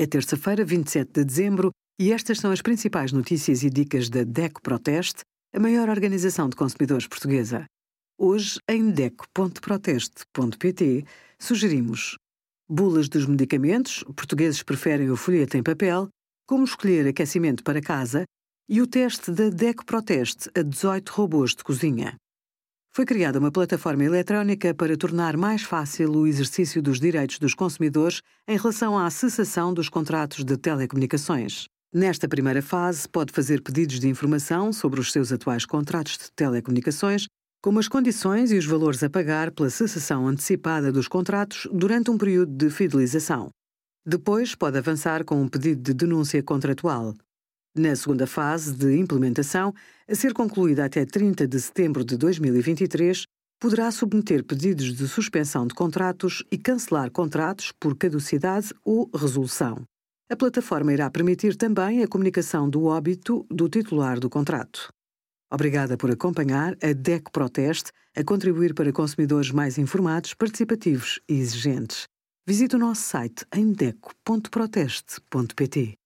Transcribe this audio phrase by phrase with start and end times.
[0.00, 4.62] É terça-feira, 27 de dezembro, e estas são as principais notícias e dicas da DECO
[4.62, 7.66] Proteste, a maior organização de consumidores portuguesa.
[8.16, 11.04] Hoje, em DECO.proteste.pt,
[11.36, 12.16] sugerimos
[12.70, 16.08] bulas dos medicamentos, portugueses preferem o folheto em papel,
[16.46, 18.22] como escolher aquecimento para casa
[18.68, 22.16] e o teste da DECO Proteste a 18 robôs de cozinha.
[22.98, 28.22] Foi criada uma plataforma eletrónica para tornar mais fácil o exercício dos direitos dos consumidores
[28.48, 31.68] em relação à cessação dos contratos de telecomunicações.
[31.94, 37.28] Nesta primeira fase, pode fazer pedidos de informação sobre os seus atuais contratos de telecomunicações,
[37.62, 42.18] como as condições e os valores a pagar pela cessação antecipada dos contratos durante um
[42.18, 43.48] período de fidelização.
[44.04, 47.14] Depois, pode avançar com um pedido de denúncia contratual.
[47.78, 49.72] Na segunda fase de implementação,
[50.08, 53.22] a ser concluída até 30 de setembro de 2023,
[53.60, 59.84] poderá submeter pedidos de suspensão de contratos e cancelar contratos por caducidade ou resolução.
[60.28, 64.88] A plataforma irá permitir também a comunicação do óbito do titular do contrato.
[65.48, 72.08] Obrigada por acompanhar a DEC Proteste a contribuir para consumidores mais informados, participativos e exigentes.
[72.44, 75.97] Visite o nosso site em deco.proteste.pt.